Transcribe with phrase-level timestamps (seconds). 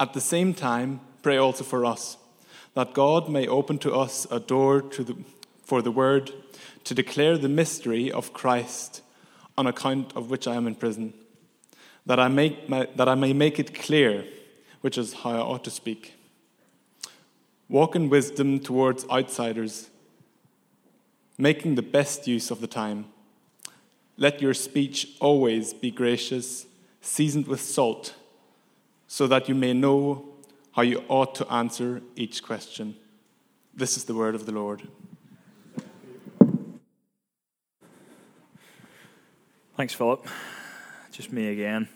[0.00, 2.16] At the same time, pray also for us,
[2.74, 5.16] that God may open to us a door to the,
[5.64, 6.32] for the word
[6.84, 9.02] to declare the mystery of Christ,
[9.56, 11.14] on account of which I am in prison,
[12.06, 14.24] that I, make my, that I may make it clear,
[14.80, 16.14] which is how I ought to speak.
[17.68, 19.90] Walk in wisdom towards outsiders,
[21.38, 23.06] making the best use of the time.
[24.16, 26.66] Let your speech always be gracious,
[27.00, 28.14] seasoned with salt,
[29.12, 30.24] so that you may know
[30.70, 32.96] how you ought to answer each question.
[33.74, 34.88] This is the word of the Lord.
[39.76, 40.26] Thanks, Philip.
[41.10, 41.90] Just me again.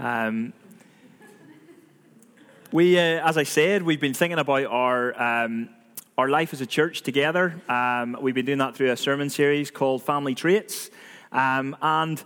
[0.00, 0.52] Um,
[2.72, 5.68] we, uh, as I said, we've been thinking about our um,
[6.18, 7.62] our life as a church together.
[7.68, 10.90] Um, we've been doing that through a sermon series called Family Traits,
[11.30, 12.20] um, and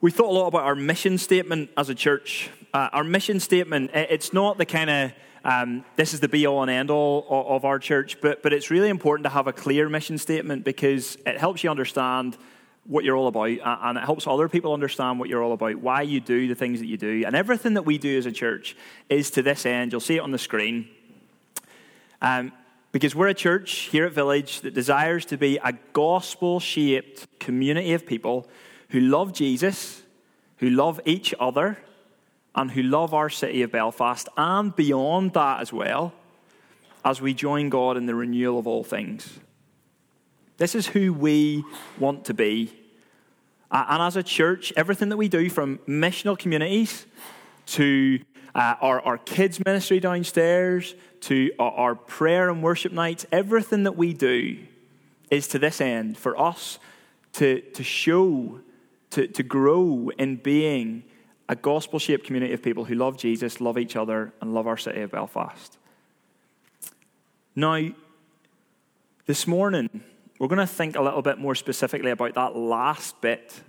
[0.00, 2.48] we thought a lot about our mission statement as a church.
[2.76, 5.12] Uh, our mission statement, it's not the kind of
[5.46, 8.70] um, this is the be all and end all of, our church, but, but it's
[8.70, 12.36] really important to have a clear mission statement because it helps you understand
[12.84, 16.02] what you're all about, and it helps other people understand what you're all about, why
[16.02, 17.22] you do the things that you do.
[17.26, 18.76] And everything that we do as a church
[19.08, 19.90] is to this end.
[19.90, 20.86] You'll see it on the screen.
[22.20, 22.52] Um,
[22.92, 27.94] because we're a church here at Village that desires to be a gospel shaped community
[27.94, 28.46] of people
[28.90, 30.02] who love Jesus,
[30.58, 31.78] who love each other,
[32.56, 36.14] and who love our city of Belfast, and beyond that as well,
[37.04, 39.38] as we join God in the renewal of all things.
[40.56, 41.64] This is who we
[41.98, 42.72] want to be.
[43.70, 47.04] and as a church, everything that we do from missional communities
[47.66, 48.20] to
[48.54, 53.96] uh, our, our kids' ministry downstairs to our, our prayer and worship nights, everything that
[53.96, 54.58] we do
[55.30, 56.78] is to this end for us
[57.34, 58.60] to, to show,
[59.10, 61.02] to, to grow in being
[61.48, 64.76] a gospel shaped community of people who love Jesus, love each other, and love our
[64.76, 65.78] city of Belfast.
[67.54, 67.88] Now,
[69.26, 70.02] this morning,
[70.38, 73.60] we're going to think a little bit more specifically about that last bit.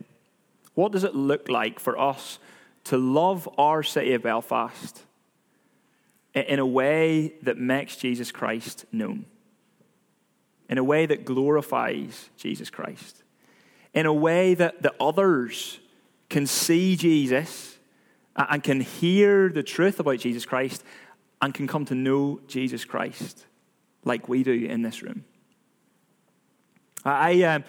[0.74, 2.40] What does it look like for us
[2.86, 5.04] to love our city of Belfast
[6.34, 9.26] in a way that makes Jesus Christ known?
[10.70, 13.24] In a way that glorifies Jesus Christ?
[13.94, 15.80] In a way that the others
[16.30, 17.78] can see Jesus
[18.36, 20.84] and can hear the truth about Jesus Christ
[21.42, 23.46] and can come to know Jesus Christ
[24.04, 25.26] like we do in this room?
[27.06, 27.64] I, um,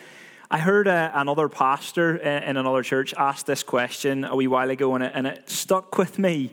[0.50, 4.94] I heard uh, another pastor in another church ask this question a wee while ago,
[4.94, 6.52] and it, and it stuck with me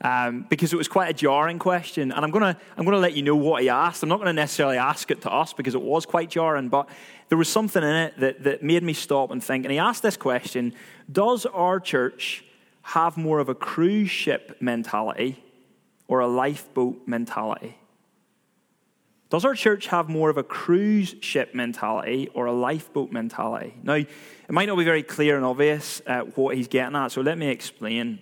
[0.00, 2.12] um, because it was quite a jarring question.
[2.12, 4.02] And I'm going to I'm gonna let you know what he asked.
[4.02, 6.88] I'm not going to necessarily ask it to us because it was quite jarring, but
[7.28, 9.64] there was something in it that, that made me stop and think.
[9.64, 10.74] And he asked this question
[11.10, 12.44] Does our church
[12.82, 15.42] have more of a cruise ship mentality
[16.08, 17.76] or a lifeboat mentality?
[19.28, 23.74] Does our church have more of a cruise ship mentality or a lifeboat mentality?
[23.82, 24.08] Now, it
[24.50, 27.48] might not be very clear and obvious uh, what he's getting at, so let me
[27.48, 28.20] explain.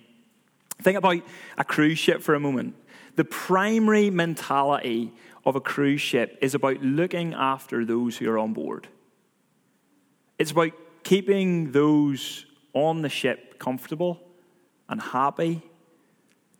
[0.81, 1.21] Think about
[1.57, 2.75] a cruise ship for a moment.
[3.15, 5.13] The primary mentality
[5.45, 8.87] of a cruise ship is about looking after those who are on board.
[10.37, 10.71] It's about
[11.03, 14.21] keeping those on the ship comfortable
[14.89, 15.61] and happy.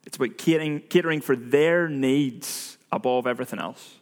[0.06, 3.96] It's about catering, catering for their needs above everything else.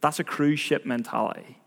[0.00, 1.58] That's a cruise ship mentality.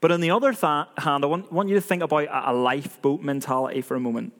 [0.00, 3.20] But on the other th- hand, I want, want you to think about a lifeboat
[3.20, 4.32] mentality for a moment.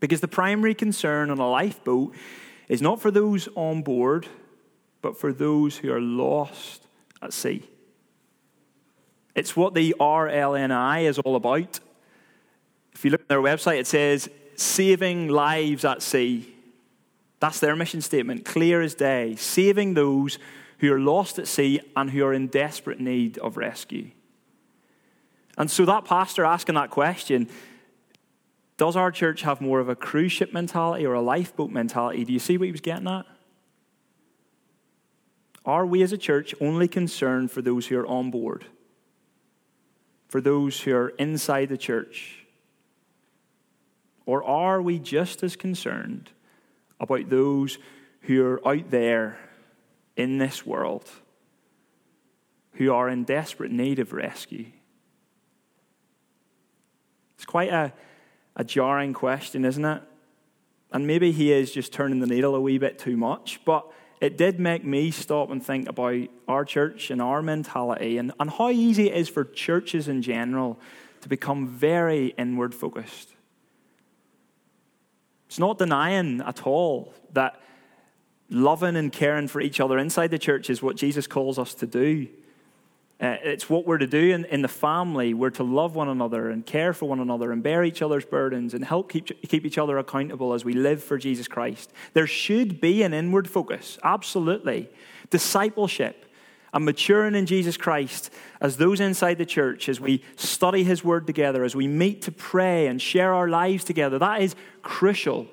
[0.00, 2.14] Because the primary concern on a lifeboat
[2.68, 4.26] is not for those on board,
[5.02, 6.86] but for those who are lost
[7.22, 7.68] at sea.
[9.34, 11.80] It's what the RNLI is all about.
[12.92, 16.54] If you look at their website, it says saving lives at sea.
[17.40, 19.36] That's their mission statement, clear as day.
[19.36, 20.38] Saving those
[20.78, 24.10] who are lost at sea and who are in desperate need of rescue.
[25.56, 27.48] And so, that pastor asking that question
[28.78, 32.24] does our church have more of a cruise ship mentality or a lifeboat mentality?
[32.24, 33.26] Do you see what he was getting at?
[35.66, 38.64] Are we as a church only concerned for those who are on board?
[40.28, 42.46] For those who are inside the church?
[44.24, 46.30] Or are we just as concerned
[47.00, 47.78] about those
[48.22, 49.38] who are out there
[50.16, 51.10] in this world
[52.74, 54.66] who are in desperate need of rescue?
[57.36, 57.92] It's quite a,
[58.58, 60.02] a jarring question, isn't it?
[60.92, 63.90] And maybe he is just turning the needle a wee bit too much, but
[64.20, 68.50] it did make me stop and think about our church and our mentality and, and
[68.50, 70.78] how easy it is for churches in general
[71.20, 73.32] to become very inward focused.
[75.46, 77.60] It's not denying at all that
[78.50, 81.86] Loving and caring for each other inside the church is what Jesus calls us to
[81.86, 82.28] do.
[83.20, 85.34] Uh, it's what we're to do in, in the family.
[85.34, 88.74] We're to love one another and care for one another and bear each other's burdens
[88.74, 91.92] and help keep, keep each other accountable as we live for Jesus Christ.
[92.12, 94.88] There should be an inward focus, absolutely.
[95.30, 96.26] Discipleship
[96.72, 98.30] and maturing in Jesus Christ
[98.60, 102.32] as those inside the church, as we study His Word together, as we meet to
[102.32, 104.20] pray and share our lives together.
[104.20, 105.48] That is crucial,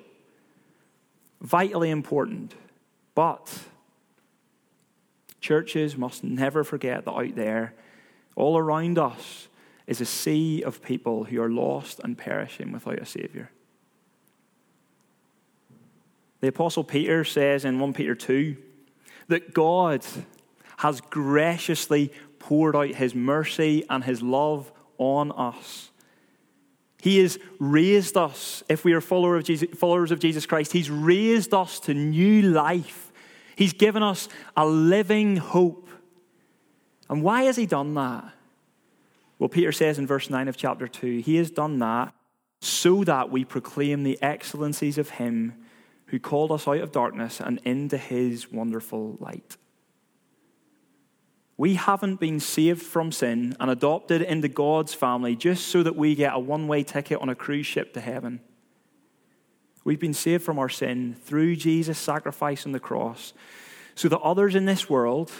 [1.42, 2.54] vitally important.
[3.16, 3.52] But
[5.46, 7.76] churches must never forget that out there,
[8.36, 9.48] all around us,
[9.86, 13.52] is a sea of people who are lost and perishing without a Savior.
[16.42, 18.58] The Apostle Peter says in 1 Peter 2
[19.28, 20.04] that God
[20.78, 25.92] has graciously poured out his mercy and his love on us.
[27.02, 30.90] He has raised us, if we are followers of, Jesus, followers of Jesus Christ, He's
[30.90, 33.05] raised us to new life.
[33.56, 35.90] He's given us a living hope.
[37.10, 38.34] And why has He done that?
[39.40, 42.14] Well, Peter says in verse 9 of chapter 2 He has done that
[42.62, 45.54] so that we proclaim the excellencies of Him
[46.08, 49.58] who called us out of darkness and into His wonderful light.
[51.58, 56.14] We haven't been saved from sin and adopted into God's family just so that we
[56.14, 58.42] get a one way ticket on a cruise ship to heaven.
[59.86, 63.34] We've been saved from our sin through Jesus' sacrifice on the cross
[63.94, 65.32] so that others in this world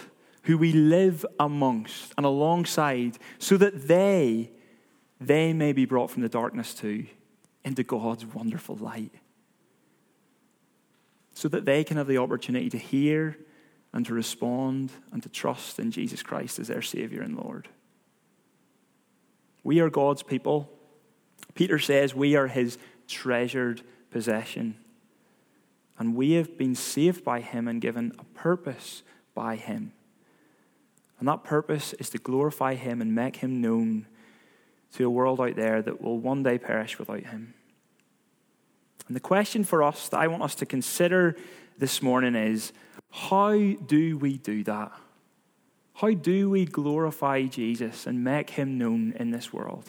[0.44, 4.50] who we live amongst and alongside, so that they,
[5.20, 7.04] they may be brought from the darkness too
[7.64, 9.12] into God's wonderful light.
[11.34, 13.36] So that they can have the opportunity to hear
[13.92, 17.68] and to respond and to trust in Jesus Christ as their Savior and Lord.
[19.64, 20.70] We are God's people.
[21.54, 22.78] Peter says we are His
[23.08, 24.76] treasured possession.
[25.98, 29.02] And we have been saved by Him and given a purpose
[29.34, 29.92] by Him.
[31.18, 34.06] And that purpose is to glorify Him and make Him known
[34.92, 37.54] to a world out there that will one day perish without Him.
[39.06, 41.36] And the question for us that I want us to consider
[41.78, 42.72] this morning is
[43.10, 44.92] how do we do that?
[45.94, 49.88] How do we glorify Jesus and make him known in this world?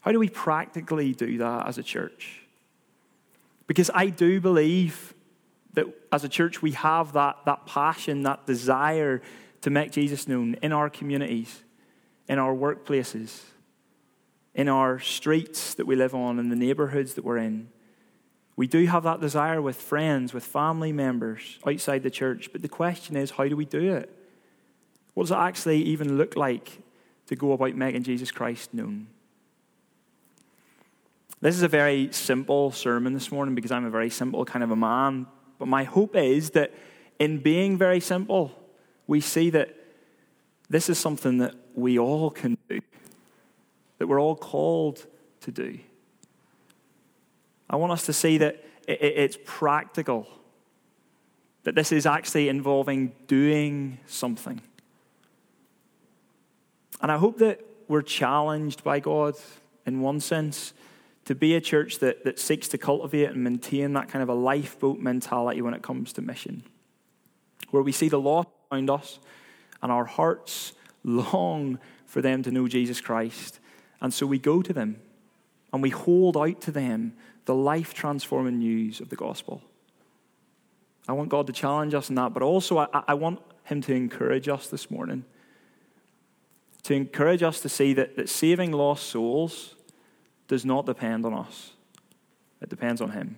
[0.00, 2.40] How do we practically do that as a church?
[3.68, 5.14] Because I do believe
[5.74, 9.22] that as a church we have that, that passion, that desire
[9.60, 11.62] to make Jesus known in our communities,
[12.28, 13.42] in our workplaces,
[14.54, 17.68] in our streets that we live on, in the neighborhoods that we're in.
[18.56, 22.68] We do have that desire with friends, with family members outside the church, but the
[22.68, 24.12] question is how do we do it?
[25.14, 26.80] What does it actually even look like
[27.26, 29.08] to go about making Jesus Christ known?
[31.40, 34.72] This is a very simple sermon this morning because I'm a very simple kind of
[34.72, 35.26] a man.
[35.58, 36.74] But my hope is that
[37.20, 38.52] in being very simple,
[39.06, 39.74] we see that
[40.68, 42.80] this is something that we all can do,
[43.98, 45.06] that we're all called
[45.42, 45.78] to do.
[47.70, 50.26] I want us to see that it's practical,
[51.62, 54.60] that this is actually involving doing something.
[57.00, 59.36] And I hope that we're challenged by God
[59.86, 60.72] in one sense
[61.28, 64.34] to be a church that, that seeks to cultivate and maintain that kind of a
[64.34, 66.62] lifeboat mentality when it comes to mission,
[67.70, 69.18] where we see the lost around us
[69.82, 70.72] and our hearts
[71.04, 73.60] long for them to know Jesus Christ.
[74.00, 75.02] And so we go to them
[75.70, 77.12] and we hold out to them
[77.44, 79.60] the life transforming news of the gospel.
[81.06, 83.92] I want God to challenge us in that, but also I, I, want Him to
[83.92, 85.26] encourage us this morning.
[86.84, 89.74] To encourage us to see that, that saving lost souls
[90.48, 91.72] does not depend on us,
[92.60, 93.36] it depends on Him.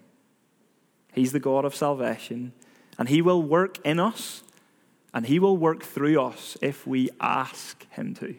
[1.13, 2.53] He's the God of salvation,
[2.99, 4.43] and He will work in us,
[5.13, 8.35] and He will work through us if we ask Him to.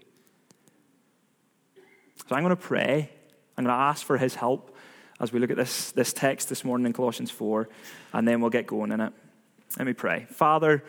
[2.27, 3.09] So I'm going to pray.
[3.57, 4.75] I'm going to ask for His help
[5.19, 7.69] as we look at this, this text this morning in Colossians 4,
[8.13, 9.13] and then we'll get going in it.
[9.77, 10.25] Let me pray.
[10.29, 10.83] Father,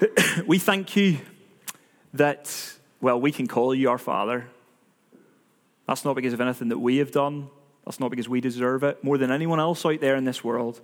[0.46, 1.18] we thank you
[2.14, 4.46] that, well, we can call you our Father.
[5.86, 7.48] That's not because of anything that we have done,
[7.84, 9.02] that's not because we deserve it.
[9.02, 10.80] More than anyone else out there in this world,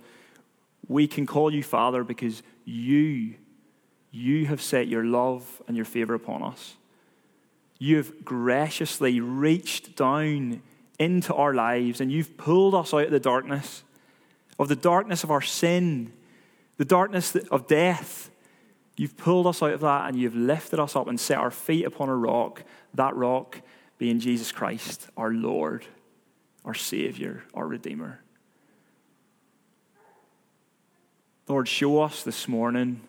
[0.87, 3.35] we can call you Father because you,
[4.11, 6.75] you have set your love and your favor upon us.
[7.77, 10.61] You have graciously reached down
[10.97, 13.83] into our lives and you've pulled us out of the darkness,
[14.57, 16.11] of the darkness of our sin,
[16.77, 18.29] the darkness of death.
[18.97, 21.85] You've pulled us out of that and you've lifted us up and set our feet
[21.85, 22.63] upon a rock,
[22.95, 23.61] that rock
[23.99, 25.85] being Jesus Christ, our Lord,
[26.65, 28.21] our Savior, our Redeemer.
[31.47, 33.01] Lord, show us this morning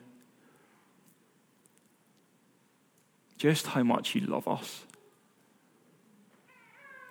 [3.39, 4.83] just how much you love us.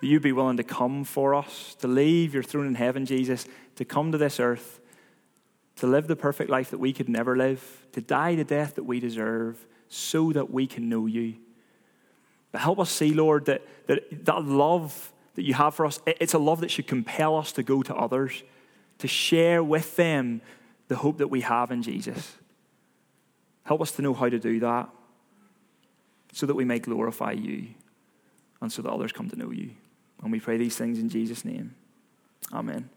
[0.00, 3.46] That you'd be willing to come for us, to leave your throne in heaven, Jesus,
[3.76, 4.80] to come to this earth,
[5.76, 8.84] to live the perfect life that we could never live, to die the death that
[8.84, 11.36] we deserve, so that we can know you.
[12.52, 16.34] But help us see, Lord, that that, that love that you have for us, it's
[16.34, 18.42] a love that should compel us to go to others,
[18.98, 20.42] to share with them
[20.88, 22.36] the hope that we have in Jesus.
[23.64, 24.88] Help us to know how to do that
[26.32, 27.68] so that we may glorify you
[28.60, 29.70] and so that others come to know you.
[30.22, 31.74] And we pray these things in Jesus' name.
[32.52, 32.90] Amen.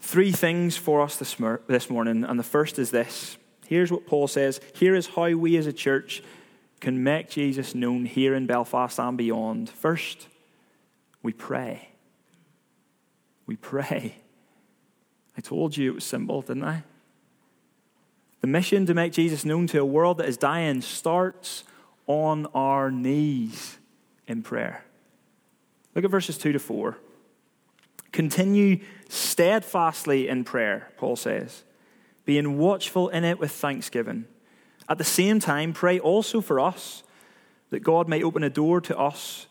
[0.00, 3.36] Three things for us this morning, and the first is this.
[3.66, 4.60] Here's what Paul says.
[4.74, 6.22] Here is how we as a church
[6.80, 9.68] can make Jesus known here in Belfast and beyond.
[9.68, 10.28] First,
[11.22, 11.88] we pray.
[13.46, 14.16] We pray.
[15.36, 16.84] I told you it was simple, didn't I?
[18.40, 21.64] The mission to make Jesus known to a world that is dying starts
[22.06, 23.78] on our knees
[24.26, 24.84] in prayer.
[25.94, 26.96] Look at verses 2 to 4.
[28.12, 31.64] Continue steadfastly in prayer, Paul says,
[32.24, 34.26] being watchful in it with thanksgiving.
[34.88, 37.02] At the same time, pray also for us
[37.70, 39.46] that God may open a door to us,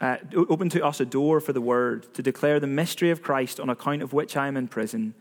[0.00, 3.58] uh, open to us a door for the word to declare the mystery of Christ
[3.58, 5.14] on account of which I am in prison,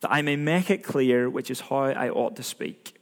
[0.00, 3.00] that I may make it clear which is how I ought to speak.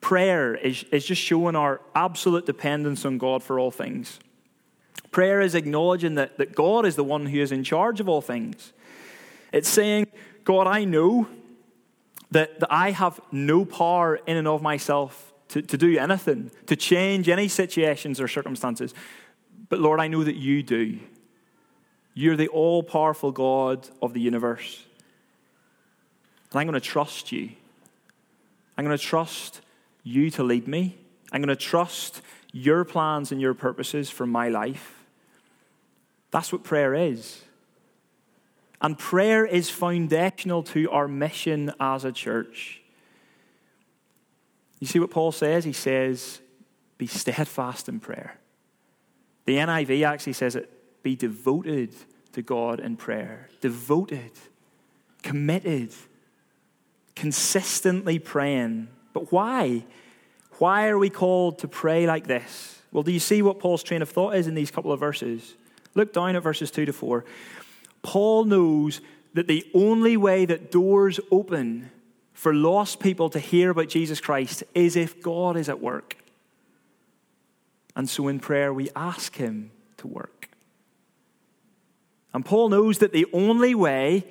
[0.00, 4.18] Prayer is, is just showing our absolute dependence on God for all things.
[5.10, 8.22] Prayer is acknowledging that, that God is the one who is in charge of all
[8.22, 8.72] things.
[9.52, 10.06] It's saying,
[10.44, 11.28] God, I know
[12.30, 16.76] that, that I have no power in and of myself to, to do anything, to
[16.76, 18.94] change any situations or circumstances.
[19.68, 20.98] But Lord, I know that you do.
[22.14, 24.84] You're the all powerful God of the universe.
[26.50, 27.50] And I'm going to trust you.
[28.76, 29.60] I'm going to trust
[30.02, 30.98] you to lead me.
[31.32, 32.22] I'm going to trust
[32.52, 35.04] your plans and your purposes for my life.
[36.30, 37.42] That's what prayer is.
[38.82, 42.80] And prayer is foundational to our mission as a church.
[44.78, 45.64] You see what Paul says?
[45.64, 46.40] He says,
[46.96, 48.38] be steadfast in prayer.
[49.44, 50.70] The NIV actually says it,
[51.02, 51.94] be devoted
[52.32, 53.48] to God in prayer.
[53.60, 54.32] Devoted,
[55.22, 55.92] committed,
[57.14, 58.88] consistently praying.
[59.12, 59.84] But why?
[60.58, 62.78] Why are we called to pray like this?
[62.92, 65.54] Well, do you see what Paul's train of thought is in these couple of verses?
[65.94, 67.24] Look down at verses 2 to 4.
[68.02, 69.00] Paul knows
[69.34, 71.90] that the only way that doors open
[72.32, 76.16] for lost people to hear about Jesus Christ is if God is at work.
[77.94, 80.48] And so in prayer, we ask Him to work.
[82.32, 84.24] And Paul knows that the only way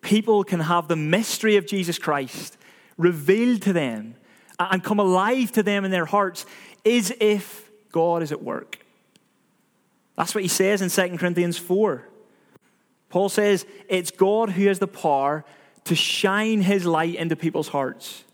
[0.00, 2.56] people can have the mystery of Jesus Christ
[2.96, 4.14] revealed to them
[4.58, 6.46] and come alive to them in their hearts
[6.84, 8.78] is if God is at work.
[10.16, 12.06] That's what he says in 2 Corinthians 4.
[13.10, 15.44] Paul says it's God who has the power
[15.84, 18.24] to shine his light into people's hearts,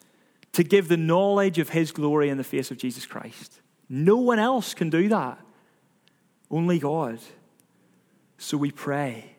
[0.53, 3.61] to give the knowledge of his glory in the face of Jesus Christ.
[3.89, 5.41] No one else can do that,
[6.51, 7.19] only God.
[8.39, 9.33] So we pray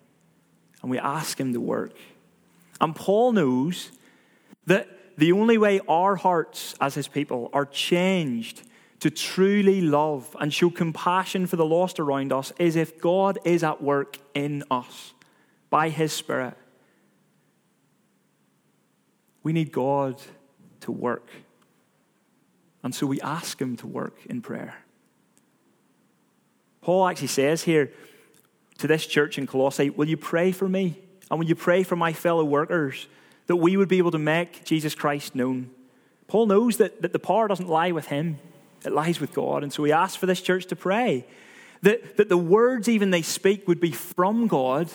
[0.82, 1.94] and we ask him to work.
[2.82, 3.92] And Paul knows
[4.66, 8.64] that the only way our hearts as his people are changed
[9.00, 13.64] to truly love and show compassion for the lost around us is if God is
[13.64, 15.14] at work in us
[15.70, 16.56] by His Spirit.
[19.44, 20.22] We need God
[20.82, 21.30] to work.
[22.84, 24.76] And so we ask Him to work in prayer.
[26.82, 27.92] Paul actually says here
[28.78, 30.98] to this church in Colossae, Will you pray for me?
[31.30, 33.08] And will you pray for my fellow workers
[33.48, 35.72] that we would be able to make Jesus Christ known?
[36.28, 38.40] Paul knows that, that the power doesn't lie with him,
[38.86, 39.64] it lies with God.
[39.64, 41.26] And so he asks for this church to pray
[41.82, 44.90] that, that the words even they speak would be from God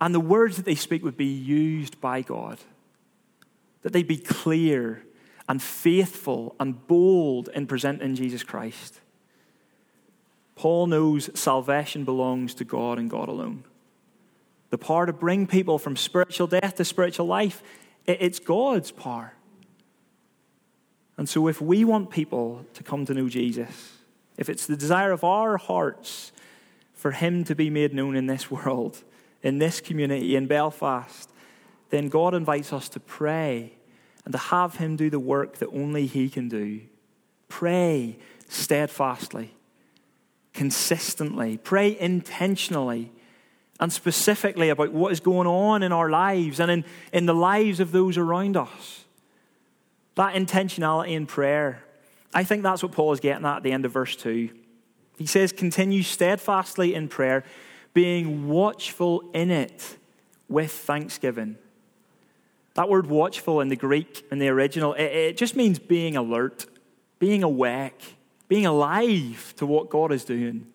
[0.00, 2.58] and the words that they speak would be used by God.
[3.82, 5.02] That they'd be clear
[5.48, 9.00] and faithful and bold in presenting Jesus Christ.
[10.54, 13.64] Paul knows salvation belongs to God and God alone.
[14.70, 17.62] The power to bring people from spiritual death to spiritual life,
[18.06, 19.34] it's God's power.
[21.16, 23.98] And so, if we want people to come to know Jesus,
[24.38, 26.32] if it's the desire of our hearts
[26.94, 29.02] for Him to be made known in this world,
[29.42, 31.30] in this community, in Belfast,
[31.90, 33.74] then God invites us to pray
[34.24, 36.80] and to have Him do the work that only He can do.
[37.48, 38.18] Pray
[38.48, 39.54] steadfastly,
[40.52, 43.10] consistently, pray intentionally,
[43.80, 47.80] and specifically about what is going on in our lives and in, in the lives
[47.80, 49.04] of those around us.
[50.16, 51.82] That intentionality in prayer.
[52.34, 54.50] I think that's what Paul is getting at at the end of verse 2.
[55.16, 57.44] He says, Continue steadfastly in prayer,
[57.92, 59.96] being watchful in it
[60.48, 61.56] with thanksgiving.
[62.74, 66.66] That word watchful in the Greek, in the original, it, it just means being alert,
[67.18, 68.16] being awake,
[68.48, 70.66] being alive to what God is doing.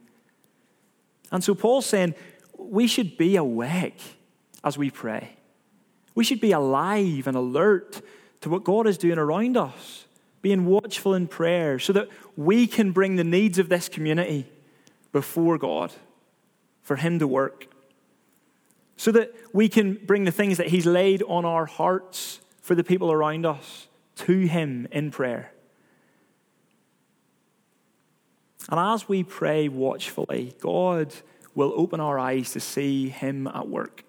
[1.31, 2.15] And so Paul's saying
[2.57, 4.01] we should be awake
[4.63, 5.35] as we pray.
[6.15, 8.01] We should be alive and alert
[8.41, 10.05] to what God is doing around us,
[10.41, 12.07] being watchful in prayer so that
[12.37, 14.47] we can bring the needs of this community
[15.11, 15.91] before God
[16.85, 17.67] for Him to work
[18.95, 22.83] so that we can bring the things that He's laid on our hearts for the
[22.83, 25.51] people around us to Him in prayer.
[28.69, 31.13] And as we pray watchfully, God
[31.53, 34.03] will open our eyes to see Him at work,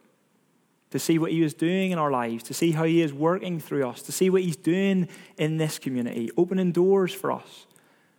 [0.90, 3.58] to see what He is doing in our lives, to see how He is working
[3.58, 7.66] through us, to see what He's doing in this community, opening doors for us,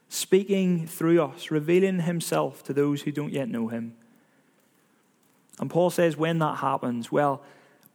[0.09, 3.95] speaking through us, revealing Himself to those who don't yet know Him.
[5.59, 7.41] And Paul says when that happens, well,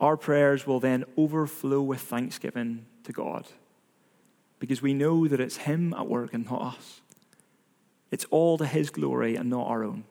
[0.00, 3.46] our prayers will then overflow with thanksgiving to God
[4.58, 7.00] because we know that it's Him at work and not us.
[8.10, 10.04] It's all to His glory and not our own.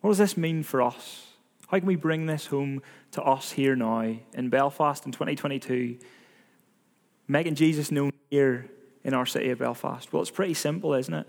[0.00, 1.26] What does this mean for us?
[1.68, 5.98] How can we bring this home to us here now in Belfast in 2022,
[7.28, 8.68] making Jesus known here
[9.04, 10.12] in our city of Belfast?
[10.12, 11.28] Well, it's pretty simple, isn't it?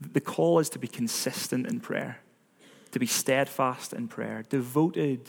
[0.00, 2.18] The call is to be consistent in prayer
[2.96, 5.28] to be steadfast in prayer, devoted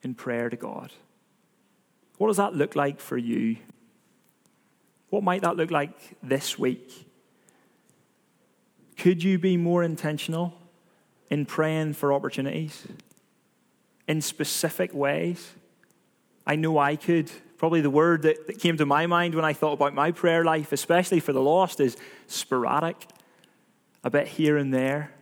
[0.00, 0.90] in prayer to God.
[2.16, 3.58] What does that look like for you?
[5.10, 5.92] What might that look like
[6.22, 7.06] this week?
[8.96, 10.54] Could you be more intentional
[11.28, 12.86] in praying for opportunities
[14.08, 15.52] in specific ways?
[16.46, 17.30] I know I could.
[17.58, 20.46] Probably the word that, that came to my mind when I thought about my prayer
[20.46, 23.06] life, especially for the lost, is sporadic,
[24.02, 25.12] a bit here and there.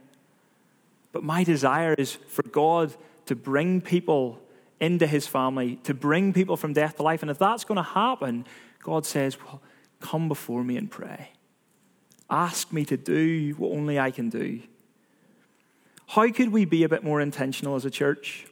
[1.12, 2.94] But my desire is for God
[3.26, 4.40] to bring people
[4.80, 7.22] into his family, to bring people from death to life.
[7.22, 8.46] And if that's going to happen,
[8.82, 9.60] God says, Well,
[10.00, 11.30] come before me and pray.
[12.30, 14.60] Ask me to do what only I can do.
[16.08, 18.46] How could we be a bit more intentional as a church?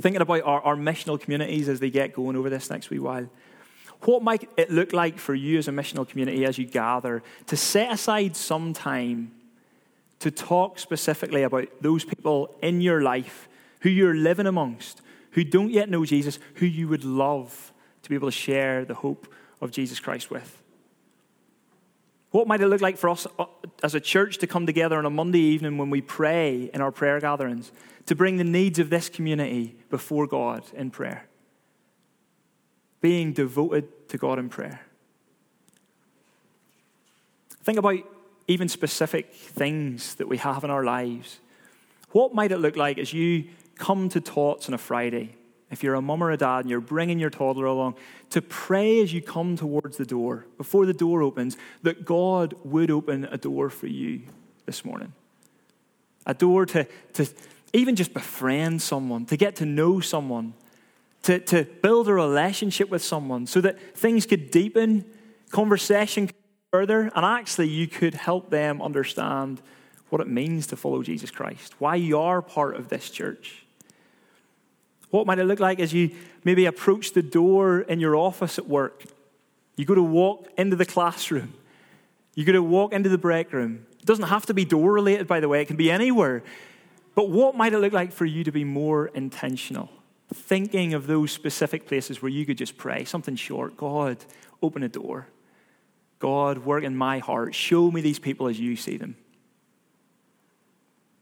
[0.00, 3.28] Thinking about our, our missional communities as they get going over this next wee while.
[4.02, 7.56] What might it look like for you as a missional community as you gather to
[7.56, 9.32] set aside some time
[10.20, 13.48] to talk specifically about those people in your life
[13.80, 15.00] who you're living amongst,
[15.32, 18.94] who don't yet know Jesus, who you would love to be able to share the
[18.94, 20.62] hope of Jesus Christ with.
[22.30, 23.46] What might it look like for us uh,
[23.82, 26.92] as a church to come together on a Monday evening when we pray in our
[26.92, 27.72] prayer gatherings
[28.06, 31.26] to bring the needs of this community before God in prayer?
[33.00, 34.80] Being devoted to God in prayer.
[37.62, 37.98] Think about
[38.48, 41.38] even specific things that we have in our lives.
[42.12, 43.44] What might it look like as you
[43.76, 45.34] come to Tots on a Friday,
[45.70, 47.94] if you're a mum or a dad and you're bringing your toddler along,
[48.30, 52.90] to pray as you come towards the door, before the door opens, that God would
[52.90, 54.22] open a door for you
[54.64, 55.12] this morning?
[56.24, 57.26] A door to, to
[57.74, 60.54] even just befriend someone, to get to know someone,
[61.24, 65.04] to, to build a relationship with someone so that things could deepen,
[65.50, 66.30] conversation
[66.70, 69.62] further, and actually, you could help them understand
[70.10, 73.64] what it means to follow Jesus Christ, why you are part of this church.
[75.10, 76.10] What might it look like as you
[76.44, 79.04] maybe approach the door in your office at work?
[79.76, 81.54] You go to walk into the classroom,
[82.34, 83.86] you go to walk into the break room.
[83.98, 86.42] It doesn't have to be door related, by the way, it can be anywhere.
[87.14, 89.88] But what might it look like for you to be more intentional?
[90.32, 94.18] Thinking of those specific places where you could just pray, something short God,
[94.62, 95.28] open a door.
[96.18, 97.54] God, work in my heart.
[97.54, 99.16] Show me these people as you see them.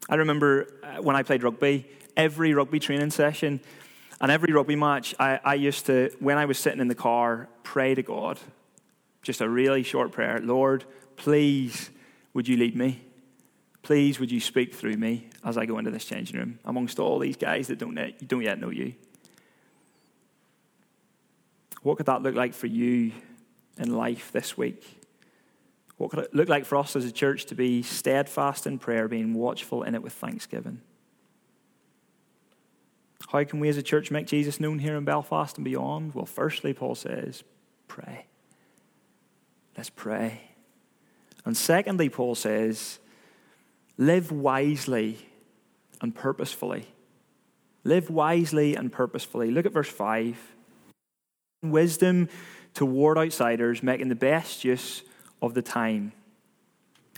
[0.09, 3.61] I remember uh, when I played rugby, every rugby training session
[4.21, 7.49] and every rugby match, I, I used to, when I was sitting in the car,
[7.63, 8.39] pray to God.
[9.23, 10.85] Just a really short prayer Lord,
[11.17, 11.91] please,
[12.33, 13.03] would you lead me?
[13.83, 17.19] Please, would you speak through me as I go into this changing room amongst all
[17.19, 17.95] these guys that don't,
[18.27, 18.95] don't yet know you?
[21.83, 23.13] What could that look like for you
[23.79, 25.03] in life this week?
[25.97, 29.09] What could it look like for us as a church to be steadfast in prayer,
[29.09, 30.81] being watchful in it with thanksgiving?
[33.29, 36.15] How can we as a church make Jesus known here in Belfast and beyond?
[36.15, 37.43] Well, firstly, Paul says,
[37.89, 38.27] pray.
[39.77, 40.43] Let's pray.
[41.45, 42.99] And secondly, Paul says,
[43.99, 45.19] live wisely
[46.01, 46.87] and purposefully.
[47.85, 49.51] Live wisely and purposefully.
[49.51, 50.37] Look at verse 5.
[51.63, 52.29] Wisdom
[52.77, 55.03] toward outsiders, making the best use
[55.41, 56.13] of the time.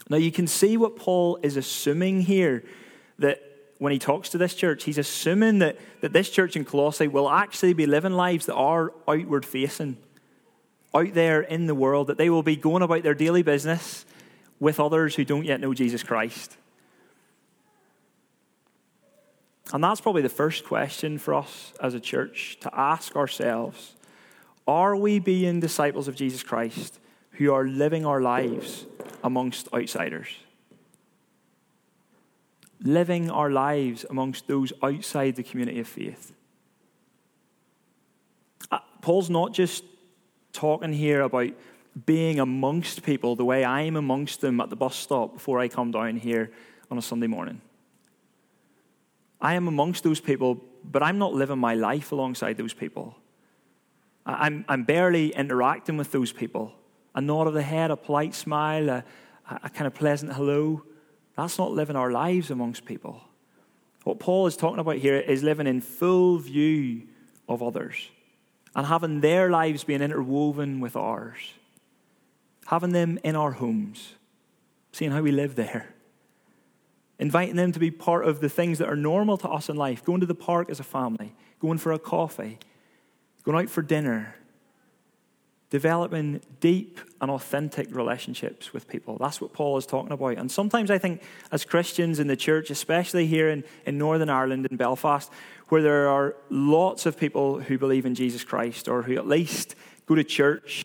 [0.09, 2.65] Now, you can see what Paul is assuming here
[3.19, 3.43] that
[3.79, 7.29] when he talks to this church, he's assuming that, that this church in Colossae will
[7.29, 9.99] actually be living lives that are outward facing,
[10.95, 14.07] out there in the world, that they will be going about their daily business
[14.61, 16.57] with others who don't yet know Jesus Christ.
[19.73, 23.97] And that's probably the first question for us as a church to ask ourselves
[24.69, 27.01] Are we being disciples of Jesus Christ
[27.33, 28.85] who are living our lives
[29.25, 30.29] amongst outsiders?
[32.83, 36.35] Living our lives amongst those outside the community of faith.
[38.71, 39.85] Uh, Paul's not just
[40.53, 41.49] talking here about
[42.05, 45.91] being amongst people the way I'm amongst them at the bus stop before I come
[45.93, 46.51] down here
[46.91, 47.63] on a Sunday morning.
[49.41, 53.17] I am amongst those people, but I'm not living my life alongside those people.
[54.29, 56.73] I'm, I'm barely interacting with those people.
[57.15, 59.05] A nod of the head, a polite smile, a,
[59.49, 60.85] a kind of pleasant hello.
[61.37, 63.23] That's not living our lives amongst people.
[64.05, 67.09] What Paul is talking about here is living in full view
[67.49, 68.11] of others
[68.75, 71.55] and having their lives being interwoven with ours,
[72.67, 74.15] having them in our homes,
[74.93, 75.95] seeing how we live there
[77.19, 80.05] inviting them to be part of the things that are normal to us in life,
[80.05, 82.59] going to the park as a family, going for a coffee,
[83.45, 84.35] going out for dinner,
[85.71, 89.17] developing deep and authentic relationships with people.
[89.19, 90.39] That's what Paul is talking about.
[90.39, 91.23] And sometimes I think,
[91.53, 95.31] as Christians in the church, especially here in, in Northern Ireland, in Belfast,
[95.69, 99.75] where there are lots of people who believe in Jesus Christ or who at least
[100.07, 100.85] go to church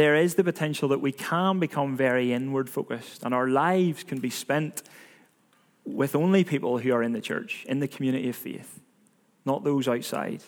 [0.00, 4.18] there is the potential that we can become very inward focused and our lives can
[4.18, 4.82] be spent
[5.84, 8.80] with only people who are in the church, in the community of faith,
[9.44, 10.42] not those outside.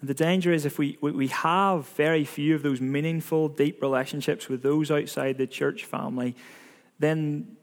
[0.00, 4.48] And the danger is if we, we have very few of those meaningful, deep relationships
[4.48, 6.34] with those outside the church family,
[6.98, 7.56] then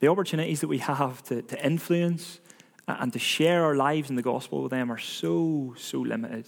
[0.00, 2.40] the opportunities that we have to, to influence
[2.88, 6.46] and to share our lives in the gospel with them are so, so limited.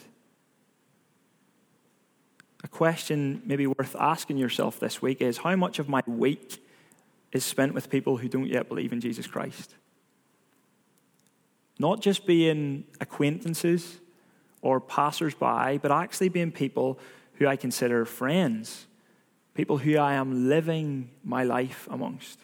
[2.63, 6.65] A question maybe worth asking yourself this week is how much of my week
[7.33, 9.75] is spent with people who don't yet believe in Jesus Christ?
[11.79, 14.01] Not just being acquaintances
[14.65, 16.99] or passers-by, but actually being people
[17.35, 18.87] who I consider friends,
[19.55, 22.39] people who I am living my life amongst.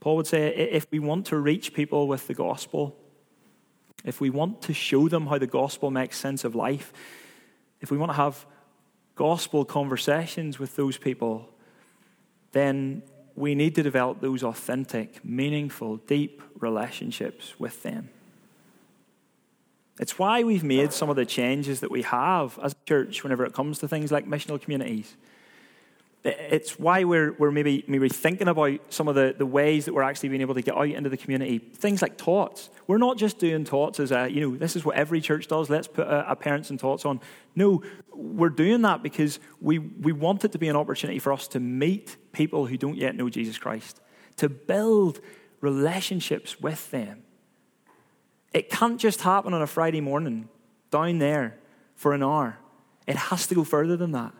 [0.00, 2.96] Paul would say if we want to reach people with the gospel,
[4.06, 6.90] if we want to show them how the gospel makes sense of life,
[7.82, 8.46] if we want to have
[9.16, 11.50] gospel conversations with those people,
[12.52, 13.02] then
[13.36, 18.08] we need to develop those authentic, meaningful, deep relationships with them.
[20.00, 23.44] It's why we've made some of the changes that we have as a church whenever
[23.44, 25.16] it comes to things like missional communities.
[26.24, 30.04] It's why we're, we're maybe, maybe thinking about some of the, the ways that we're
[30.04, 31.58] actually being able to get out into the community.
[31.58, 32.70] Things like tots.
[32.86, 35.68] We're not just doing tots as a, you know, this is what every church does,
[35.68, 37.20] let's put a, a parents and tots on.
[37.56, 37.82] No,
[38.14, 41.60] we're doing that because we, we want it to be an opportunity for us to
[41.60, 44.00] meet people who don't yet know Jesus Christ,
[44.36, 45.20] to build
[45.60, 47.24] relationships with them.
[48.52, 50.48] It can't just happen on a Friday morning
[50.90, 51.58] down there
[51.96, 52.58] for an hour,
[53.06, 54.32] it has to go further than that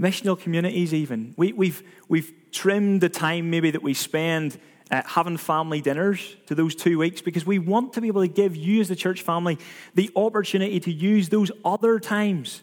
[0.00, 1.34] missional communities, even.
[1.36, 4.58] We, have we've, we've trimmed the time maybe that we spend
[4.90, 8.28] uh, having family dinners to those two weeks because we want to be able to
[8.28, 9.58] give you, as the church family,
[9.94, 12.62] the opportunity to use those other times,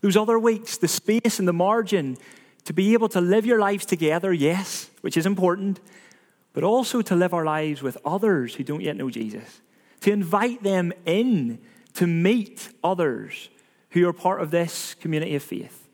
[0.00, 2.16] those other weeks, the space and the margin
[2.64, 5.80] to be able to live your lives together, yes, which is important,
[6.58, 9.60] but also to live our lives with others who don't yet know Jesus,
[10.00, 11.60] to invite them in
[11.94, 13.48] to meet others
[13.90, 15.88] who are part of this community of faith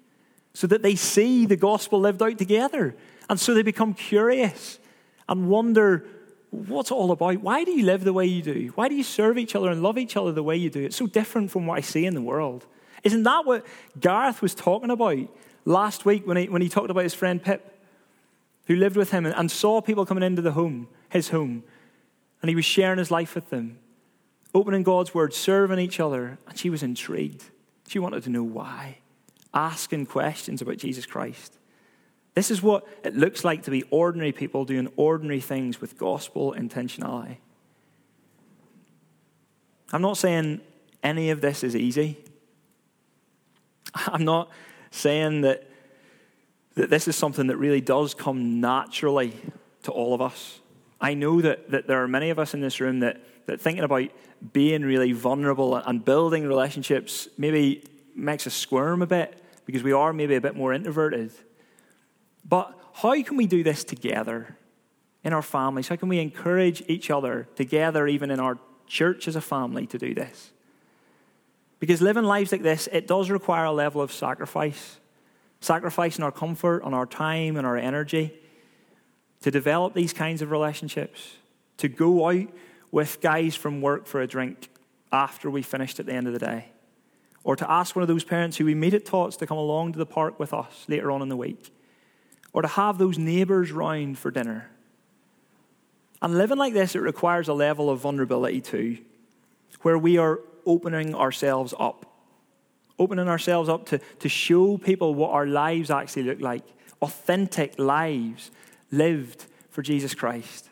[0.55, 2.97] so that they see the gospel lived out together.
[3.29, 4.79] And so they become curious
[5.29, 6.07] and wonder
[6.49, 7.43] what's all about?
[7.43, 8.73] Why do you live the way you do?
[8.75, 10.83] Why do you serve each other and love each other the way you do?
[10.83, 12.65] It's so different from what I see in the world.
[13.03, 13.67] Isn't that what
[14.01, 15.29] Gareth was talking about
[15.67, 17.74] last week when he, when he talked about his friend Pip,
[18.67, 21.65] who lived with him and, saw people coming into the home, his home,
[22.41, 23.79] and he was sharing his life with them,
[24.55, 27.45] opening God's word, serving each other, and she was intrigued.
[27.89, 28.99] She wanted to know why
[29.55, 31.59] asking questions about Jesus Christ.
[32.35, 36.55] This is what it looks like to be ordinary people doing ordinary things with gospel
[36.59, 37.37] intentionality.
[39.93, 40.61] I'm not saying
[41.03, 42.19] any of this is easy.
[43.95, 44.51] I'm not
[44.91, 45.69] saying that
[46.75, 49.35] that this is something that really does come naturally
[49.85, 50.61] to all of us.
[51.01, 53.85] I know that, that there are many of us in this room that, that thinking
[53.85, 54.11] about
[54.53, 57.85] being really vulnerable and building relationships maybe
[58.15, 61.33] makes us squirm a bit because we are maybe a bit more introverted.
[62.45, 64.57] But how can we do this together
[65.23, 65.89] in our families?
[65.89, 69.99] How can we encourage each other together, even in our church as a family, to
[69.99, 70.51] do this?
[71.81, 74.99] Because living lives like this, it does require a level of sacrifice
[75.65, 78.33] sacrificing our comfort and our time and our energy
[79.41, 81.37] to develop these kinds of relationships,
[81.79, 82.49] to go out
[82.91, 84.69] with guys from work for a drink
[85.13, 86.67] after we finished at the end of the day,
[87.43, 89.93] or to ask one of those parents who we meet at Tots to come along
[89.93, 91.75] to the park with us later on in the week,
[92.53, 94.71] or to have those neighbours round for dinner.
[96.23, 98.99] And living like this, it requires a level of vulnerability too,
[99.83, 102.14] where we are opening ourselves up
[102.99, 106.63] opening ourselves up to, to show people what our lives actually look like
[107.03, 108.51] authentic lives
[108.91, 110.71] lived for Jesus Christ.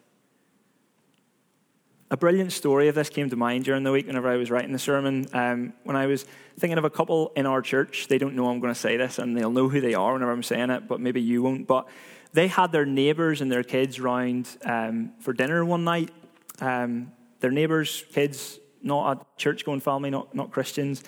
[2.11, 4.72] A brilliant story of this came to mind during the week whenever I was writing
[4.72, 5.26] the sermon.
[5.32, 6.26] Um, when I was
[6.58, 9.18] thinking of a couple in our church, they don't know I'm going to say this
[9.18, 11.66] and they'll know who they are whenever I'm saying it, but maybe you won't.
[11.66, 11.88] But
[12.32, 16.11] they had their neighbours and their kids round um, for dinner one night.
[16.61, 21.02] Um, their neighbours' kids, not a church going family, not, not Christians.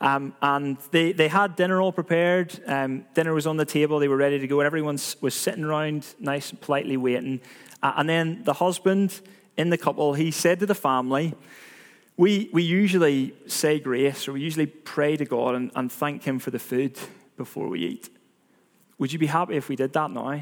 [0.00, 2.58] Um, and they, they had dinner all prepared.
[2.66, 4.00] Um, dinner was on the table.
[4.00, 4.60] They were ready to go.
[4.60, 7.40] And everyone was sitting around, nice and politely waiting.
[7.82, 9.20] Uh, and then the husband
[9.56, 11.34] in the couple, he said to the family,
[12.16, 16.38] we, we usually say grace or we usually pray to God and, and thank Him
[16.38, 16.98] for the food
[17.36, 18.10] before we eat.
[18.98, 20.40] Would you be happy if we did that now?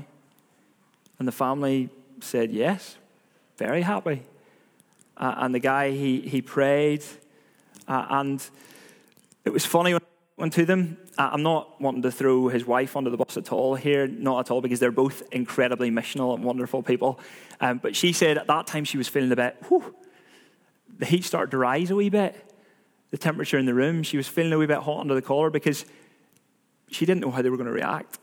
[1.19, 1.91] And the family
[2.21, 2.97] said, Yes,
[3.57, 4.23] very happy.
[5.21, 7.05] Uh, and the guy, he, he prayed.
[7.87, 8.49] Uh, and
[9.45, 10.97] it was funny when I went to them.
[11.19, 14.51] I'm not wanting to throw his wife under the bus at all here, not at
[14.51, 17.21] all, because they're both incredibly missional and wonderful people.
[17.61, 19.95] Um, but she said at that time she was feeling a bit, whew,
[20.99, 22.35] the heat started to rise a wee bit,
[23.11, 24.03] the temperature in the room.
[24.03, 25.85] She was feeling a wee bit hot under the collar because
[26.91, 28.19] she didn't know how they were going to react.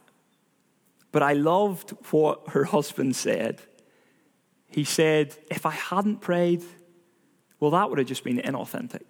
[1.11, 3.61] But I loved what her husband said.
[4.67, 6.63] He said, If I hadn't prayed,
[7.59, 9.05] well, that would have just been inauthentic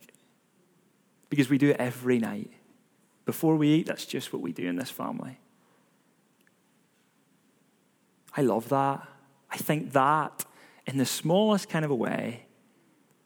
[1.30, 2.52] because we do it every night.
[3.26, 5.40] Before we eat, that's just what we do in this family.
[8.36, 9.06] I love that.
[9.52, 10.46] I think that,
[10.86, 12.46] in the smallest kind of a way,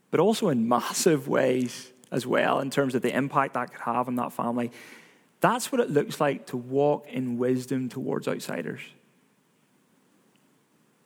[0.09, 4.07] but also in massive ways as well, in terms of the impact that could have
[4.07, 4.71] on that family,
[5.39, 8.81] that's what it looks like to walk in wisdom towards outsiders.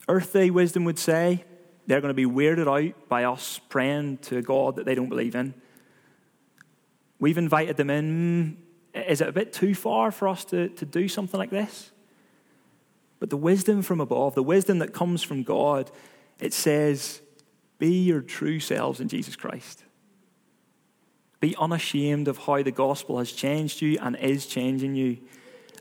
[0.07, 1.43] Earthly wisdom would say
[1.87, 5.09] they're going to be weirded out by us praying to a God that they don't
[5.09, 5.53] believe in.
[7.19, 8.57] We've invited them in.
[8.93, 11.91] Is it a bit too far for us to, to do something like this?
[13.19, 15.91] But the wisdom from above, the wisdom that comes from God,
[16.39, 17.21] it says,
[17.77, 19.83] be your true selves in Jesus Christ.
[21.39, 25.17] Be unashamed of how the gospel has changed you and is changing you.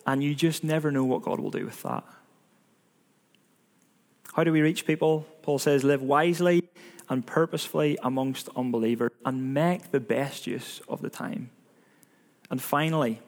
[0.06, 2.04] And you just never know what God will do with that.
[4.34, 5.26] How do we reach people?
[5.42, 6.64] Paul says, live wisely
[7.08, 11.50] and purposefully amongst unbelievers and make the best use of the time.
[12.50, 13.20] And finally,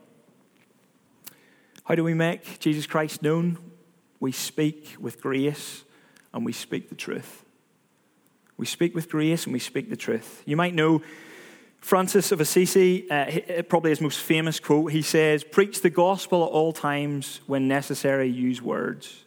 [1.84, 3.56] how do we make Jesus Christ known?
[4.18, 5.84] We speak with grace
[6.34, 7.44] and we speak the truth.
[8.56, 10.42] We speak with grace and we speak the truth.
[10.44, 11.02] You might know
[11.78, 14.90] Francis of Assisi, uh, probably his most famous quote.
[14.90, 19.25] He says, Preach the gospel at all times, when necessary, use words.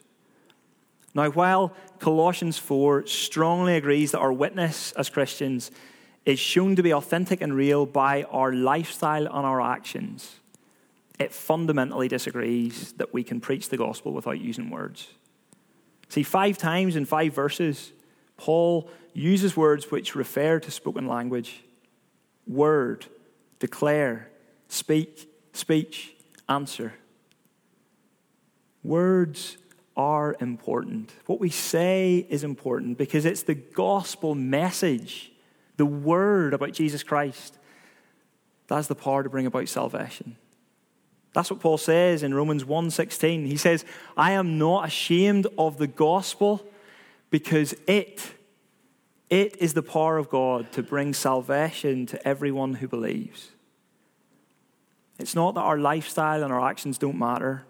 [1.14, 5.70] Now, while Colossians 4 strongly agrees that our witness as Christians
[6.24, 10.36] is shown to be authentic and real by our lifestyle and our actions,
[11.18, 15.08] it fundamentally disagrees that we can preach the gospel without using words.
[16.08, 17.92] See, five times in five verses,
[18.36, 21.62] Paul uses words which refer to spoken language
[22.46, 23.06] word,
[23.58, 24.28] declare,
[24.68, 26.14] speak, speech,
[26.48, 26.94] answer.
[28.82, 29.56] Words
[30.00, 31.12] are important.
[31.26, 35.30] What we say is important because it's the gospel message,
[35.76, 37.58] the word about Jesus Christ.
[38.66, 40.36] That's the power to bring about salvation.
[41.34, 43.44] That's what Paul says in Romans 1:16.
[43.44, 43.84] He says,
[44.16, 46.66] "I am not ashamed of the gospel
[47.28, 48.36] because it
[49.28, 53.50] it is the power of God to bring salvation to everyone who believes."
[55.18, 57.66] It's not that our lifestyle and our actions don't matter.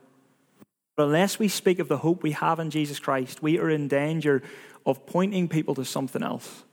[1.00, 4.42] Unless we speak of the hope we have in Jesus Christ, we are in danger
[4.86, 6.64] of pointing people to something else,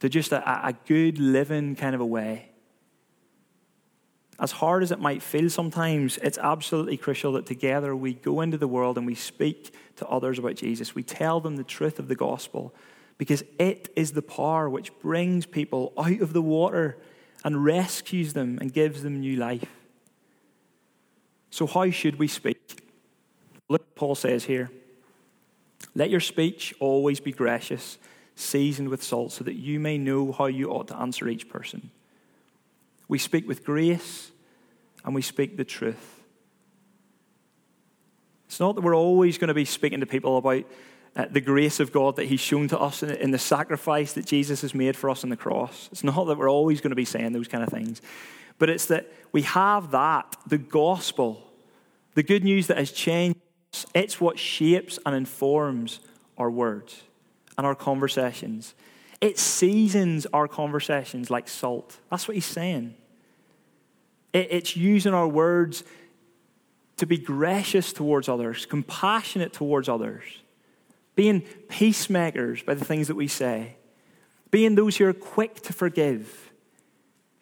[0.00, 2.48] to just a, a good living kind of a way.
[4.38, 8.58] as hard as it might feel sometimes, it's absolutely crucial that together we go into
[8.58, 10.94] the world and we speak to others about Jesus.
[10.94, 12.74] We tell them the truth of the gospel
[13.18, 16.98] because it is the power which brings people out of the water
[17.44, 19.70] and rescues them and gives them new life.
[21.50, 22.81] So, how should we speak?
[23.72, 24.70] Look, Paul says here
[25.94, 27.96] let your speech always be gracious,
[28.36, 31.90] seasoned with salt, so that you may know how you ought to answer each person.
[33.08, 34.30] We speak with grace
[35.06, 36.20] and we speak the truth.
[38.46, 40.64] It's not that we're always going to be speaking to people about
[41.16, 44.26] uh, the grace of God that He's shown to us in, in the sacrifice that
[44.26, 45.88] Jesus has made for us on the cross.
[45.92, 48.02] It's not that we're always going to be saying those kind of things,
[48.58, 51.50] but it's that we have that, the gospel,
[52.14, 53.38] the good news that has changed.
[53.94, 56.00] It's what shapes and informs
[56.38, 57.02] our words
[57.56, 58.74] and our conversations.
[59.20, 61.98] It seasons our conversations like salt.
[62.10, 62.94] That's what he's saying.
[64.32, 65.84] It's using our words
[66.96, 70.22] to be gracious towards others, compassionate towards others,
[71.14, 73.76] being peacemakers by the things that we say,
[74.50, 76.51] being those who are quick to forgive,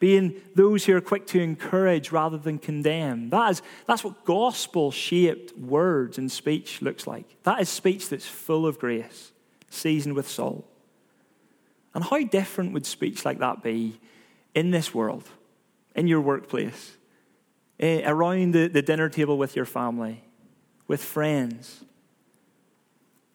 [0.01, 3.31] being those who are quick to encourage rather than condemn.
[3.31, 7.27] That is, that's what gospel shaped words and speech looks like.
[7.45, 9.31] That is speech that's full of grace,
[9.69, 10.67] seasoned with salt.
[11.95, 14.01] And how different would speech like that be
[14.55, 15.29] in this world?
[15.95, 16.97] in your workplace,
[17.79, 20.23] eh, around the, the dinner table with your family,
[20.87, 21.85] with friends.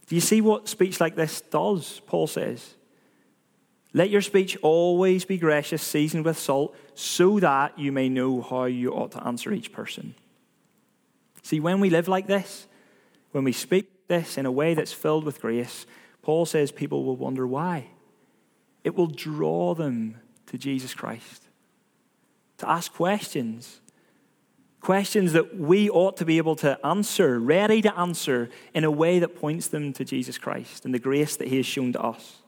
[0.07, 2.01] Do you see what speech like this does?
[2.05, 2.75] Paul says.
[3.95, 8.65] Let your speech always be gracious, seasoned with salt, so that you may know how
[8.65, 10.15] you ought to answer each person.
[11.43, 12.67] See, when we live like this,
[13.31, 15.85] when we speak this in a way that's filled with grace,
[16.21, 17.87] Paul says people will wonder why.
[18.83, 21.43] It will draw them to Jesus Christ
[22.57, 23.79] to ask questions.
[24.81, 29.19] Questions that we ought to be able to answer, ready to answer in a way
[29.19, 32.41] that points them to Jesus Christ and the grace that he has shown to us.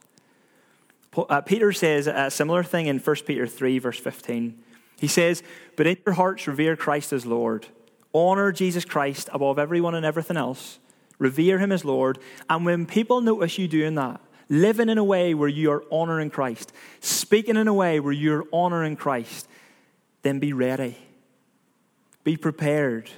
[1.28, 4.62] Uh, Peter says a similar thing in 1 Peter 3, verse 15.
[4.98, 5.42] He says,
[5.76, 7.66] But in your hearts revere Christ as Lord.
[8.12, 10.78] Honor Jesus Christ above everyone and everything else.
[11.18, 12.18] Revere him as Lord.
[12.48, 16.30] And when people notice you doing that, living in a way where you are honoring
[16.30, 19.48] Christ, speaking in a way where you're honoring Christ,
[20.22, 20.96] then be ready.
[22.24, 23.10] Be prepared.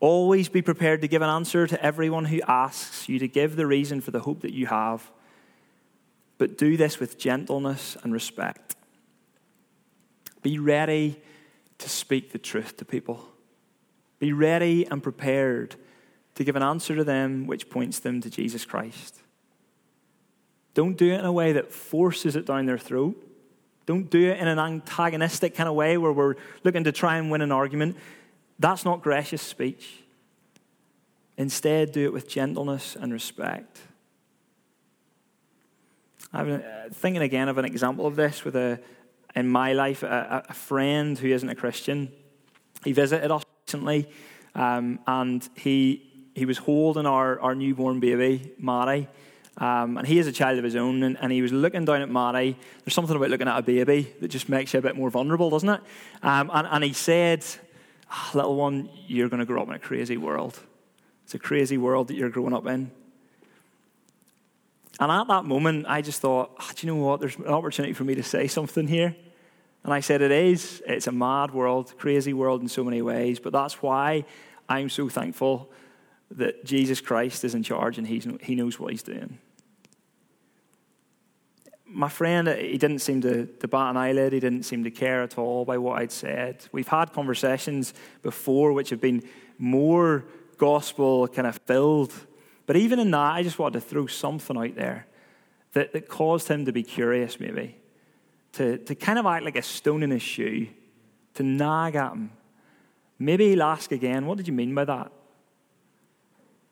[0.00, 3.66] Always be prepared to give an answer to everyone who asks you to give the
[3.66, 5.10] reason for the hope that you have.
[6.40, 8.74] But do this with gentleness and respect.
[10.40, 11.20] Be ready
[11.76, 13.28] to speak the truth to people.
[14.20, 15.76] Be ready and prepared
[16.36, 19.20] to give an answer to them which points them to Jesus Christ.
[20.72, 23.22] Don't do it in a way that forces it down their throat.
[23.84, 27.30] Don't do it in an antagonistic kind of way where we're looking to try and
[27.30, 27.98] win an argument.
[28.58, 30.04] That's not gracious speech.
[31.36, 33.78] Instead, do it with gentleness and respect.
[36.32, 36.62] I'm
[36.92, 38.80] thinking again of an example of this with a,
[39.34, 42.12] in my life, a, a friend who isn't a Christian.
[42.84, 44.08] He visited us recently,
[44.54, 49.08] um, and he, he was holding our, our newborn baby, Mari.
[49.58, 52.00] Um, and he is a child of his own, and, and, he was looking down
[52.00, 52.56] at Maddie.
[52.84, 55.50] There's something about looking at a baby that just makes you a bit more vulnerable,
[55.50, 55.80] doesn't it?
[56.22, 57.44] Um, and, and, he said,
[58.10, 60.58] oh, Little one, you're going to grow up in a crazy world.
[61.24, 62.90] It's a crazy world that you're growing up in.
[64.98, 67.20] And at that moment, I just thought, oh, do you know what?
[67.20, 69.14] There's an opportunity for me to say something here.
[69.84, 70.82] And I said, It is.
[70.86, 73.40] It's a mad world, crazy world in so many ways.
[73.40, 74.24] But that's why
[74.68, 75.70] I'm so thankful
[76.32, 79.38] that Jesus Christ is in charge and he's, he knows what he's doing.
[81.86, 84.32] My friend, he didn't seem to, to bat an eyelid.
[84.32, 86.64] He didn't seem to care at all by what I'd said.
[86.70, 89.24] We've had conversations before which have been
[89.58, 90.24] more
[90.56, 92.12] gospel kind of filled.
[92.70, 95.08] But even in that, I just wanted to throw something out there
[95.72, 97.74] that, that caused him to be curious, maybe,
[98.52, 100.68] to, to kind of act like a stone in his shoe,
[101.34, 102.30] to nag at him.
[103.18, 105.10] Maybe he'll ask again, What did you mean by that?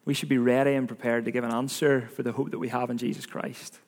[0.04, 2.68] we should be ready and prepared to give an answer for the hope that we
[2.68, 3.80] have in Jesus Christ.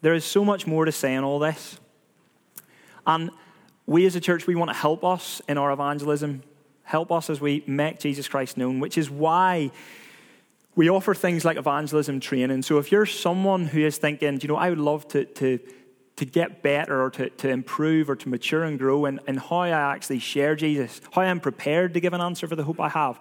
[0.00, 1.78] There is so much more to say in all this.
[3.06, 3.28] And
[3.84, 6.44] we as a church, we want to help us in our evangelism,
[6.82, 9.70] help us as we make Jesus Christ known, which is why
[10.76, 12.62] we offer things like evangelism training.
[12.62, 15.58] So if you're someone who is thinking, you know, I would love to, to,
[16.16, 19.58] to get better or to, to improve or to mature and grow in, in how
[19.58, 22.88] I actually share Jesus, how I'm prepared to give an answer for the hope I
[22.88, 23.20] have,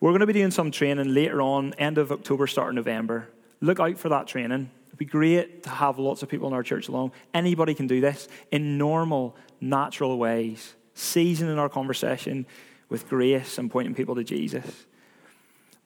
[0.00, 3.28] we're going to be doing some training later on, end of October, start of November.
[3.60, 4.70] Look out for that training.
[4.88, 7.12] It'd be great to have lots of people in our church along.
[7.34, 10.74] Anybody can do this in normal, natural ways.
[10.96, 12.46] seasoning our conversation
[12.88, 14.85] with grace and pointing people to Jesus.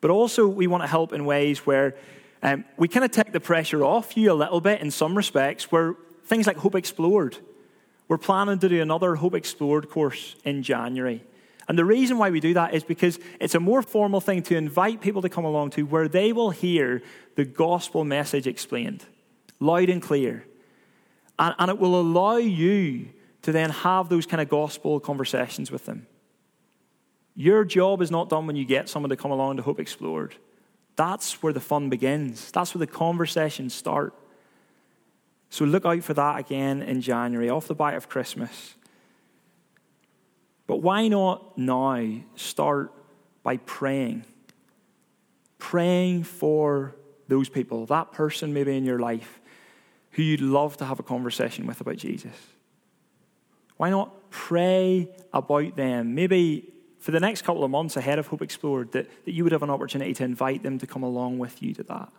[0.01, 1.95] But also, we want to help in ways where
[2.43, 5.71] um, we kind of take the pressure off you a little bit in some respects,
[5.71, 5.95] where
[6.25, 7.37] things like Hope Explored.
[8.09, 11.23] We're planning to do another Hope Explored course in January.
[11.69, 14.57] And the reason why we do that is because it's a more formal thing to
[14.57, 17.03] invite people to come along to where they will hear
[17.37, 19.05] the gospel message explained
[19.61, 20.45] loud and clear.
[21.39, 23.11] And, and it will allow you
[23.43, 26.07] to then have those kind of gospel conversations with them.
[27.35, 30.35] Your job is not done when you get someone to come along to Hope Explored.
[30.97, 32.51] That's where the fun begins.
[32.51, 34.15] That's where the conversations start.
[35.49, 38.75] So look out for that again in January, off the back of Christmas.
[40.67, 42.93] But why not now start
[43.43, 44.25] by praying?
[45.59, 46.95] Praying for
[47.27, 49.41] those people, that person maybe in your life
[50.13, 52.37] who you'd love to have a conversation with about Jesus.
[53.77, 56.15] Why not pray about them?
[56.15, 56.70] Maybe
[57.01, 59.63] for the next couple of months ahead of Hope Explored, that, that you would have
[59.63, 62.13] an opportunity to invite them to come along with you to that.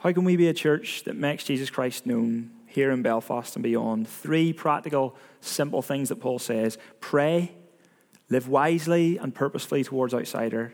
[0.00, 3.62] How can we be a church that makes Jesus Christ known here in Belfast and
[3.62, 4.08] beyond.
[4.08, 7.52] Three practical, simple things that Paul says pray,
[8.28, 10.72] live wisely and purposefully towards outsider,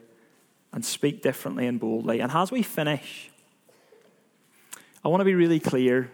[0.72, 2.20] and speak differently and boldly.
[2.20, 3.30] And as we finish,
[5.04, 6.10] I want to be really clear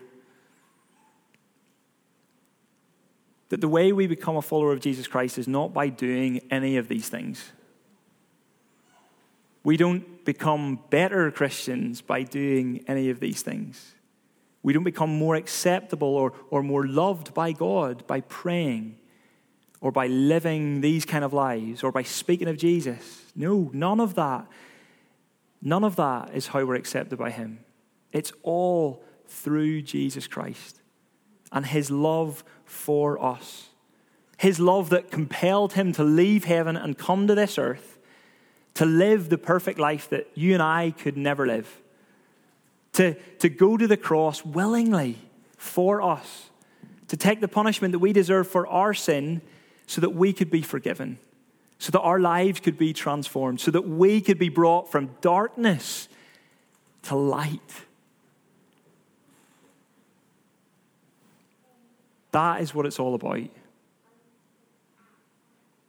[3.52, 6.78] that the way we become a follower of Jesus Christ is not by doing any
[6.78, 7.52] of these things.
[9.62, 13.94] We don't become better Christians by doing any of these things.
[14.62, 18.96] We don't become more acceptable or, or more loved by God by praying
[19.82, 23.20] or by living these kind of lives or by speaking of Jesus.
[23.36, 24.46] No, none of that.
[25.60, 27.58] None of that is how we're accepted by Him.
[28.12, 30.81] It's all through Jesus Christ
[31.52, 33.68] and His love for us.
[34.38, 37.92] His love that compelled Him to leave heaven and come to this earth
[38.74, 41.80] to live the perfect life that you and I could never live
[42.94, 45.18] to, to go to the cross willingly
[45.56, 46.50] for us,
[47.08, 49.40] to take the punishment that we deserve for our sin
[49.86, 51.18] so that we could be forgiven,
[51.78, 56.08] so that our lives could be transformed, so that we could be brought from darkness
[57.02, 57.84] to light.
[62.32, 63.48] That is what it's all about.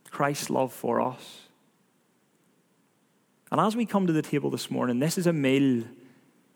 [0.09, 1.41] Christ's love for us.
[3.51, 5.83] And as we come to the table this morning, this is a meal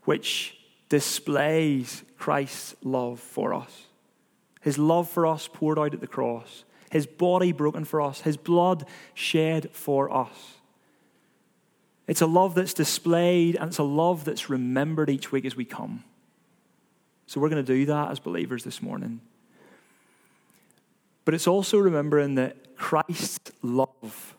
[0.03, 0.57] which
[0.89, 3.85] displays Christ's love for us.
[4.61, 8.37] His love for us poured out at the cross, his body broken for us, his
[8.37, 10.55] blood shed for us.
[12.07, 15.65] It's a love that's displayed and it's a love that's remembered each week as we
[15.65, 16.03] come.
[17.27, 19.19] So we're going to do that as believers this morning.
[21.27, 24.33] But it's also remembering that Christ's love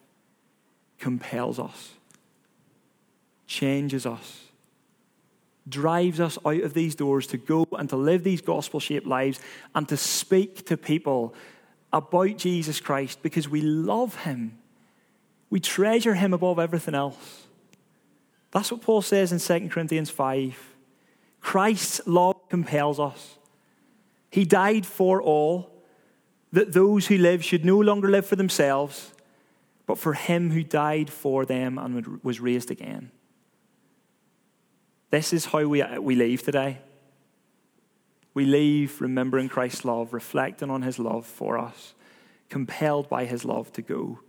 [0.97, 1.91] compels us,
[3.45, 4.49] changes us
[5.69, 9.39] drives us out of these doors to go and to live these gospel shaped lives
[9.75, 11.31] and to speak to people
[11.93, 14.57] about Jesus Christ because we love him.
[15.51, 17.45] We treasure him above everything else.
[18.49, 20.57] That's what Paul says in 2 Corinthians 5.
[21.39, 23.37] Christ's love compels us.
[24.31, 25.78] He died for all,
[26.51, 29.13] that those who live should no longer live for themselves,
[29.85, 33.11] but for him who died for them and was raised again.
[35.09, 36.79] This is how we, we leave today.
[38.33, 41.93] We leave remembering Christ's love, reflecting on his love for us,
[42.49, 44.19] compelled by his love to go,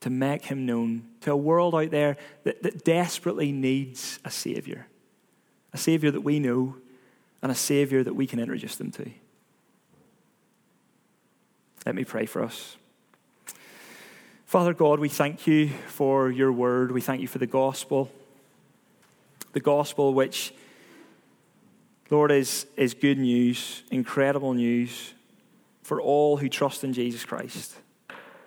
[0.00, 4.86] to make him known to a world out there that, that desperately needs a Savior.
[5.72, 6.76] A Savior that we know,
[7.42, 9.10] and a Savior that we can introduce them to.
[11.86, 12.76] Let me pray for us.
[14.44, 16.92] Father God, we thank you for your word.
[16.92, 18.10] We thank you for the gospel
[19.52, 20.52] the gospel, which,
[22.10, 25.14] Lord, is, is good news, incredible news
[25.82, 27.74] for all who trust in Jesus Christ.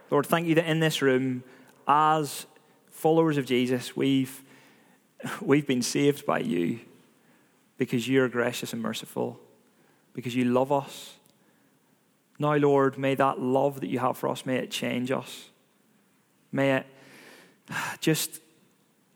[0.10, 1.44] Lord, thank you that in this room,
[1.88, 2.46] as
[2.92, 4.44] followers of Jesus, we've,
[5.42, 6.80] we've been saved by you
[7.78, 9.40] because you're gracious and merciful,
[10.14, 11.16] because you love us.
[12.42, 15.50] Now, Lord, may that love that you have for us, may it change us.
[16.52, 16.86] May it
[18.00, 18.42] just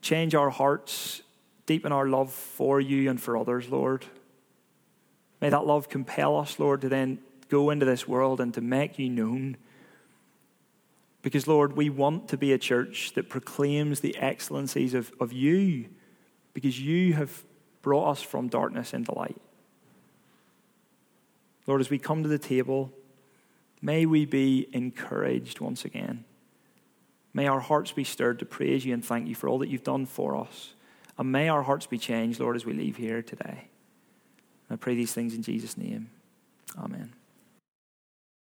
[0.00, 1.22] change our hearts
[1.66, 4.06] deepen our love for you and for others, Lord.
[5.40, 7.18] May that love compel us, Lord, to then
[7.48, 9.56] go into this world and to make you known.
[11.22, 15.86] Because, Lord, we want to be a church that proclaims the excellencies of, of you,
[16.54, 17.44] because you have
[17.82, 19.40] brought us from darkness into light.
[21.66, 22.92] Lord, as we come to the table,
[23.86, 26.24] May we be encouraged once again.
[27.32, 29.84] May our hearts be stirred to praise you and thank you for all that you've
[29.84, 30.74] done for us.
[31.16, 33.68] And may our hearts be changed, Lord, as we leave here today.
[34.68, 36.10] I pray these things in Jesus' name.
[36.76, 37.12] Amen.